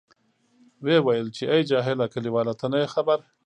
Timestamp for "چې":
1.35-1.43